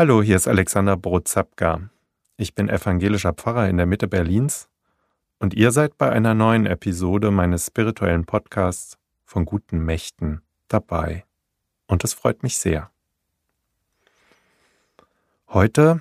[0.00, 1.90] Hallo, hier ist Alexander Brotzapka.
[2.38, 4.70] Ich bin evangelischer Pfarrer in der Mitte Berlins
[5.38, 11.26] und ihr seid bei einer neuen Episode meines spirituellen Podcasts von guten Mächten dabei.
[11.86, 12.90] Und es freut mich sehr.
[15.50, 16.00] Heute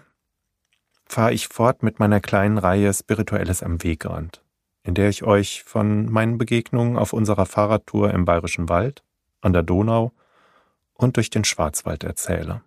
[1.05, 4.41] fahre ich fort mit meiner kleinen Reihe Spirituelles am Wegrand,
[4.81, 9.03] in der ich euch von meinen Begegnungen auf unserer Fahrradtour im Bayerischen Wald,
[9.41, 10.13] an der Donau
[10.93, 12.61] und durch den Schwarzwald erzähle.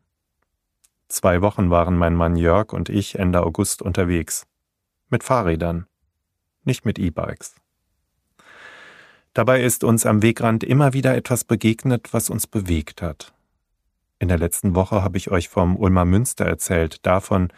[1.12, 4.46] Zwei Wochen waren mein Mann Jörg und ich Ende August unterwegs.
[5.10, 5.84] Mit Fahrrädern,
[6.64, 7.54] nicht mit E-Bikes.
[9.34, 13.34] Dabei ist uns am Wegrand immer wieder etwas begegnet, was uns bewegt hat.
[14.20, 17.52] In der letzten Woche habe ich euch vom Ulmer Münster erzählt, davon,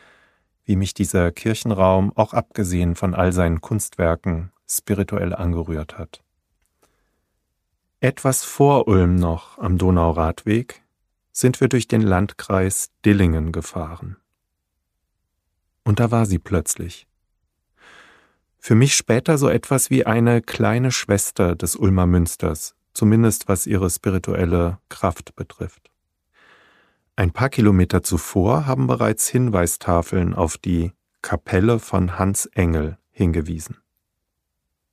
[0.65, 6.25] wie mich dieser Kirchenraum, auch abgesehen von all seinen Kunstwerken, spirituell angerührt hat.
[8.01, 10.84] Etwas vor Ulm noch am Donauradweg
[11.35, 14.17] sind wir durch den Landkreis Dillingen gefahren.
[15.83, 17.07] Und da war sie plötzlich.
[18.59, 23.91] Für mich später so etwas wie eine kleine Schwester des Ulmer Münsters, zumindest was ihre
[23.91, 25.91] spirituelle Kraft betrifft.
[27.17, 33.79] Ein paar Kilometer zuvor haben bereits Hinweistafeln auf die Kapelle von Hans Engel hingewiesen.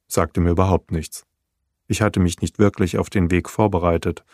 [0.07, 1.25] Sagte mir überhaupt nichts.
[1.87, 4.25] Ich hatte mich nicht wirklich auf den Weg vorbereitet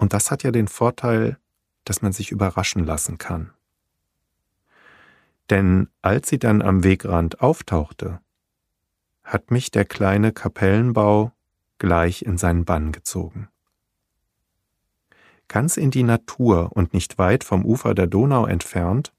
[0.00, 1.38] und das hat ja den Vorteil,
[1.84, 3.52] dass man sich überraschen lassen kann.
[5.50, 8.20] Denn als sie dann am Wegrand auftauchte,
[9.22, 11.32] hat mich der kleine Kapellenbau
[11.78, 13.48] gleich in seinen Bann gezogen.
[15.48, 19.12] Ganz in die Natur und nicht weit vom Ufer der Donau entfernt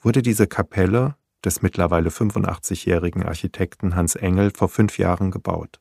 [0.00, 1.14] wurde diese Kapelle
[1.44, 5.80] des mittlerweile 85-jährigen Architekten Hans Engel vor fünf Jahren gebaut.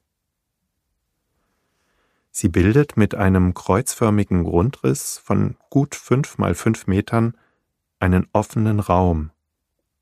[2.32, 7.36] Sie bildet mit einem kreuzförmigen Grundriss von gut fünf mal fünf Metern
[8.00, 9.32] einen offenen Raum,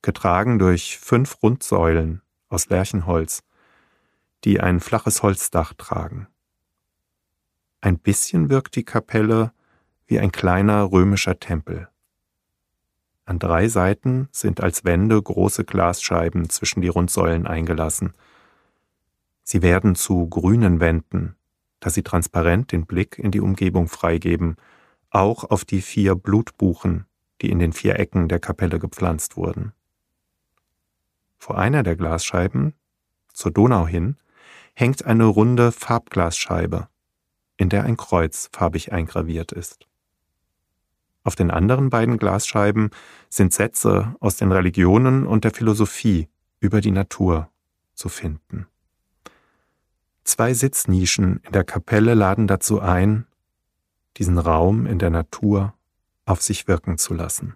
[0.01, 3.43] getragen durch fünf Rundsäulen aus Lärchenholz,
[4.43, 6.27] die ein flaches Holzdach tragen.
[7.81, 9.51] Ein bisschen wirkt die Kapelle
[10.05, 11.87] wie ein kleiner römischer Tempel.
[13.25, 18.13] An drei Seiten sind als Wände große Glasscheiben zwischen die Rundsäulen eingelassen.
[19.43, 21.35] Sie werden zu grünen Wänden
[21.79, 24.57] dass sie transparent den Blick in die Umgebung freigeben,
[25.09, 27.05] auch auf die vier Blutbuchen,
[27.41, 29.73] die in den vier Ecken der Kapelle gepflanzt wurden.
[31.37, 32.73] Vor einer der Glasscheiben,
[33.33, 34.17] zur Donau hin,
[34.73, 36.87] hängt eine runde Farbglasscheibe,
[37.57, 39.87] in der ein Kreuz farbig eingraviert ist.
[41.23, 42.89] Auf den anderen beiden Glasscheiben
[43.29, 47.49] sind Sätze aus den Religionen und der Philosophie über die Natur
[47.93, 48.67] zu finden.
[50.27, 53.25] Zwei Sitznischen in der Kapelle laden dazu ein,
[54.17, 55.73] diesen Raum in der Natur
[56.25, 57.55] auf sich wirken zu lassen.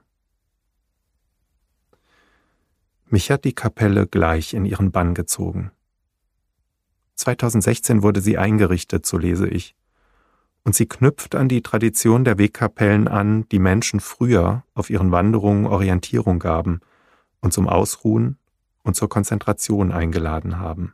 [3.08, 5.72] Mich hat die Kapelle gleich in ihren Bann gezogen.
[7.16, 9.76] 2016 wurde sie eingerichtet, so lese ich,
[10.64, 15.66] und sie knüpft an die Tradition der Wegkapellen an, die Menschen früher auf ihren Wanderungen
[15.66, 16.80] Orientierung gaben
[17.42, 18.38] und zum Ausruhen
[18.82, 20.94] und zur Konzentration eingeladen haben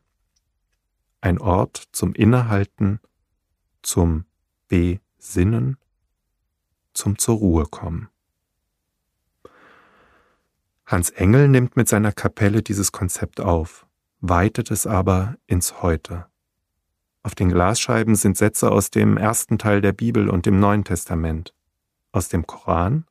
[1.22, 3.00] ein Ort zum Innehalten,
[3.81, 4.25] zum
[4.67, 5.78] Besinnen,
[6.94, 8.09] zum zur Ruhe kommen.
[10.85, 13.85] Hans Engel nimmt mit seiner Kapelle dieses Konzept auf,
[14.22, 16.27] weitet es aber ins Heute.
[17.23, 21.53] Auf den Glasscheiben sind Sätze aus dem ersten Teil der Bibel und dem Neuen Testament,
[22.13, 23.06] aus dem Koran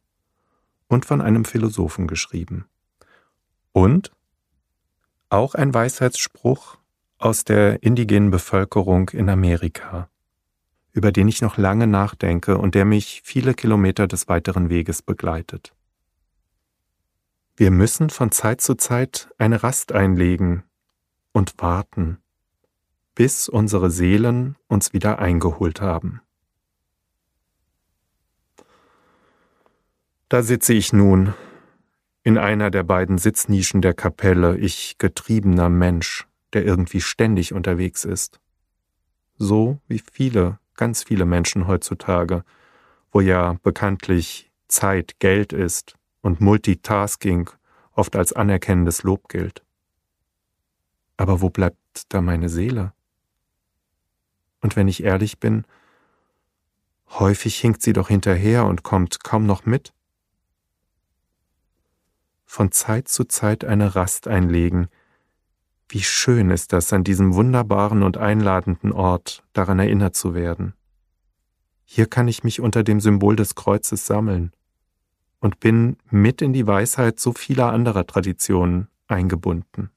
[0.89, 2.65] und von einem Philosophen geschrieben.
[3.73, 4.11] Und
[5.29, 6.79] auch ein Weisheitsspruch
[7.19, 10.09] aus der indigenen Bevölkerung in Amerika,
[10.93, 15.73] über den ich noch lange nachdenke und der mich viele Kilometer des weiteren Weges begleitet.
[17.57, 20.63] Wir müssen von Zeit zu Zeit eine Rast einlegen
[21.33, 22.19] und warten,
[23.15, 26.21] bis unsere Seelen uns wieder eingeholt haben.
[30.29, 31.35] Da sitze ich nun
[32.25, 38.41] in einer der beiden Sitznischen der Kapelle, ich getriebener Mensch, der irgendwie ständig unterwegs ist.
[39.37, 42.45] So wie viele, ganz viele Menschen heutzutage,
[43.11, 47.51] wo ja bekanntlich Zeit Geld ist und Multitasking
[47.93, 49.63] oft als anerkennendes Lob gilt.
[51.17, 51.79] Aber wo bleibt
[52.09, 52.93] da meine Seele?
[54.61, 55.65] Und wenn ich ehrlich bin,
[57.11, 59.93] häufig hinkt sie doch hinterher und kommt kaum noch mit.
[62.45, 64.89] Von Zeit zu Zeit eine Rast einlegen,
[65.89, 70.75] wie schön ist das, an diesem wunderbaren und einladenden Ort daran erinnert zu werden.
[71.85, 74.53] Hier kann ich mich unter dem Symbol des Kreuzes sammeln,
[75.41, 79.91] und bin mit in die Weisheit so vieler anderer Traditionen eingebunden.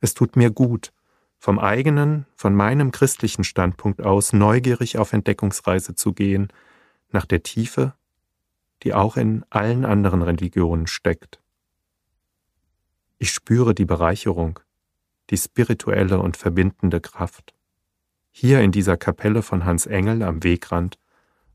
[0.00, 0.92] Es tut mir gut,
[1.38, 6.48] vom eigenen, von meinem christlichen Standpunkt aus neugierig auf Entdeckungsreise zu gehen,
[7.10, 7.94] nach der Tiefe,
[8.82, 11.40] die auch in allen anderen Religionen steckt.
[13.22, 14.58] Ich spüre die Bereicherung,
[15.30, 17.54] die spirituelle und verbindende Kraft.
[18.32, 20.98] Hier in dieser Kapelle von Hans Engel am Wegrand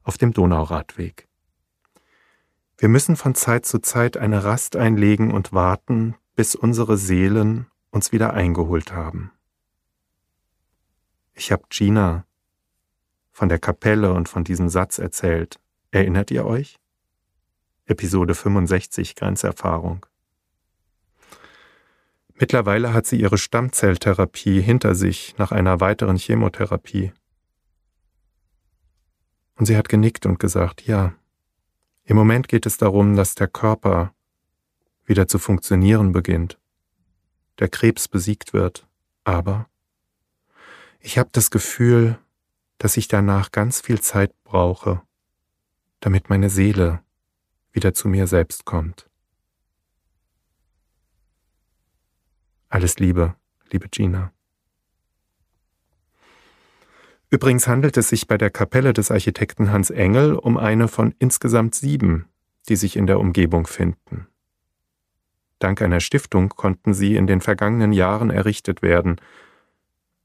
[0.02, 1.28] auf dem Donauradweg.
[2.78, 8.14] Wir müssen von Zeit zu Zeit eine Rast einlegen und warten, bis unsere Seelen uns
[8.14, 9.34] wieder eingeholt haben.
[11.34, 12.25] Ich habe Gina
[13.34, 15.60] von der Kapelle und von diesem Satz erzählt.
[15.92, 16.80] Erinnert ihr euch?
[17.88, 20.06] Episode 65 Grenzerfahrung.
[22.39, 27.12] Mittlerweile hat sie ihre Stammzelltherapie hinter sich nach einer weiteren Chemotherapie.
[29.56, 31.16] Und sie hat genickt und gesagt, ja,
[32.04, 34.13] im Moment geht es darum, dass der Körper
[35.06, 36.60] wieder zu funktionieren beginnt,
[37.60, 38.88] der Krebs besiegt wird,
[39.24, 39.68] aber
[41.00, 42.19] ich habe das Gefühl,
[42.78, 45.01] dass ich danach ganz viel Zeit brauche,
[46.01, 47.01] damit meine Seele
[47.72, 49.10] wieder zu mir selbst kommt.
[52.69, 53.36] Alles Liebe,
[53.72, 54.34] liebe Gina.
[57.30, 61.75] Übrigens handelt es sich bei der Kapelle des Architekten Hans Engel um eine von insgesamt
[61.75, 62.28] sieben,
[62.68, 64.28] die sich in der Umgebung finden.
[65.60, 69.16] Dank einer Stiftung konnten sie in den vergangenen Jahren errichtet werden.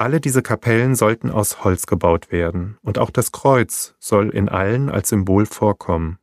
[0.00, 4.90] alle diese Kapellen sollten aus Holz gebaut werden, und auch das Kreuz soll in allen
[4.90, 6.18] als Symbol vorkommen.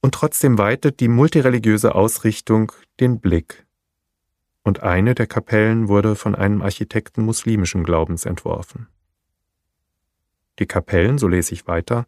[0.00, 3.63] Und trotzdem weitet die multireligiöse Ausrichtung den Blick
[4.64, 8.88] und eine der Kapellen wurde von einem Architekten muslimischen Glaubens entworfen.
[10.58, 12.06] Die Kapellen, so lese ich weiter,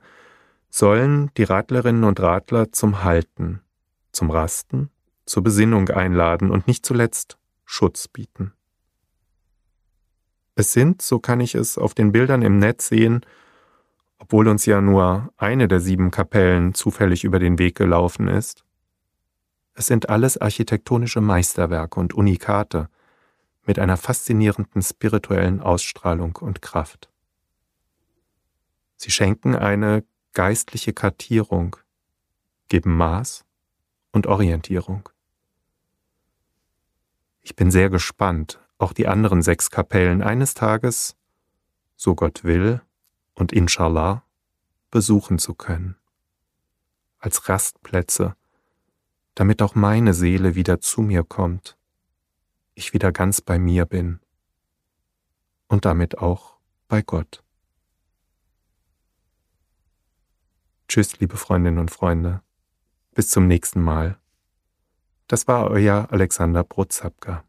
[0.71, 3.61] sollen die Radlerinnen und Radler zum Halten,
[4.11, 4.91] zum Rasten,
[5.27, 8.53] zur Besinnung einladen und nicht zuletzt Schutz bieten.
[10.55, 13.21] Es sind, so kann ich es auf den Bildern im Netz sehen,
[14.19, 18.65] obwohl uns ja nur eine der sieben Kapellen zufällig über den Weg gelaufen ist,
[19.79, 22.89] es sind alles architektonische Meisterwerke und Unikate
[23.67, 27.11] mit einer faszinierenden spirituellen Ausstrahlung und Kraft.
[28.97, 30.03] Sie schenken eine
[30.33, 31.77] geistliche Kartierung,
[32.69, 33.45] geben Maß
[34.13, 35.11] und Orientierung.
[37.43, 41.17] Ich bin sehr gespannt, auch die anderen sechs Kapellen eines Tages,
[41.97, 42.81] so Gott will
[43.35, 44.25] und inshallah,
[44.91, 45.97] besuchen zu können.
[47.19, 48.37] Als Rastplätze
[49.37, 51.77] damit auch meine Seele wieder zu mir kommt,
[52.75, 54.19] ich wieder ganz bei mir bin
[55.69, 56.57] und damit auch
[56.89, 57.45] bei Gott.
[60.89, 62.43] Tschüss, liebe Freundinnen und Freunde.
[63.15, 64.19] Bis zum nächsten Mal.
[65.29, 67.46] Das war euer Alexander Brotzapka.